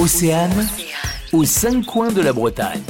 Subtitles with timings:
[0.00, 0.62] Océane,
[1.32, 2.82] aux cinq coins de la Bretagne.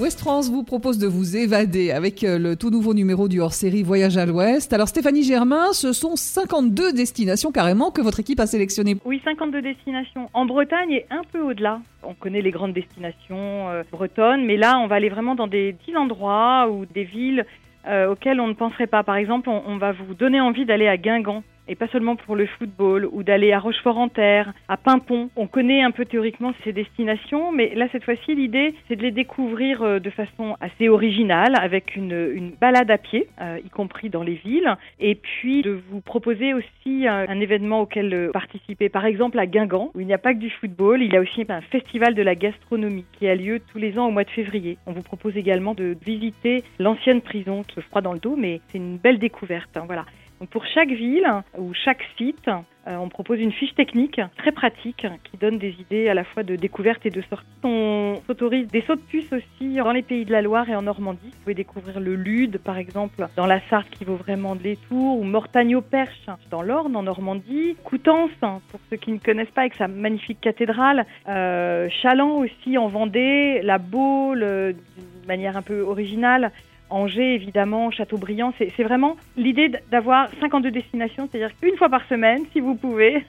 [0.00, 3.84] Ouest France vous propose de vous évader avec euh, le tout nouveau numéro du hors-série
[3.84, 4.72] Voyage à l'Ouest.
[4.72, 8.96] Alors Stéphanie Germain, ce sont 52 destinations carrément que votre équipe a sélectionnées.
[9.04, 11.80] Oui, 52 destinations en Bretagne et un peu au-delà.
[12.02, 15.74] On connaît les grandes destinations euh, bretonnes, mais là, on va aller vraiment dans des
[15.74, 17.46] petits endroits ou des villes
[17.86, 19.04] euh, auxquelles on ne penserait pas.
[19.04, 22.36] Par exemple, on, on va vous donner envie d'aller à Guingamp et pas seulement pour
[22.36, 25.30] le football, ou d'aller à Rochefort-en-Terre, à Pimpon.
[25.36, 29.10] On connaît un peu théoriquement ces destinations, mais là, cette fois-ci, l'idée, c'est de les
[29.10, 34.22] découvrir euh, de façon assez originale, avec une, balade à pied, euh, y compris dans
[34.22, 38.88] les villes, et puis de vous proposer aussi un, un événement auquel euh, participer.
[38.88, 41.20] Par exemple, à Guingamp, où il n'y a pas que du football, il y a
[41.20, 44.30] aussi un festival de la gastronomie qui a lieu tous les ans au mois de
[44.30, 44.78] février.
[44.86, 48.60] On vous propose également de visiter l'ancienne prison, qui se froid dans le dos, mais
[48.68, 49.76] c'est une belle découverte.
[49.76, 50.04] hein, voilà.
[50.46, 51.26] Pour chaque ville
[51.58, 56.08] ou chaque site, euh, on propose une fiche technique très pratique qui donne des idées
[56.08, 57.46] à la fois de découverte et de sortie.
[57.64, 60.82] On s'autorise des sauts de puce aussi dans les pays de la Loire et en
[60.82, 61.18] Normandie.
[61.24, 65.18] Vous pouvez découvrir le Lude, par exemple, dans la Sarthe qui vaut vraiment de l'étour,
[65.18, 67.76] ou Mortagne-au-Perche dans l'Orne, en Normandie.
[67.82, 71.04] Coutances, pour ceux qui ne connaissent pas, avec sa magnifique cathédrale.
[71.28, 76.52] Euh, Chaland aussi en Vendée, la Baule, euh, d'une manière un peu originale.
[76.90, 78.52] Angers, évidemment, Châteaubriand.
[78.58, 83.24] C'est c'est vraiment l'idée d'avoir 52 destinations, c'est-à-dire qu'une fois par semaine, si vous pouvez,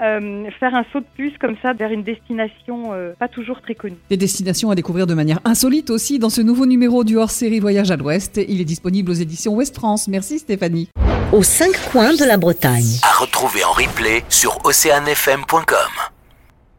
[0.00, 3.74] euh, faire un saut de puce comme ça vers une destination euh, pas toujours très
[3.74, 3.96] connue.
[4.10, 7.90] Des destinations à découvrir de manière insolite aussi dans ce nouveau numéro du hors-série Voyage
[7.90, 8.40] à l'Ouest.
[8.48, 10.08] Il est disponible aux éditions Ouest France.
[10.08, 10.88] Merci Stéphanie.
[11.32, 12.98] aux cinq coins de la Bretagne.
[13.02, 16.13] À retrouver en replay sur oceanfm.com.